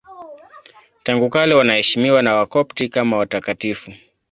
[1.03, 3.91] Tangu kale wanaheshimiwa na Wakopti kama watakatifu.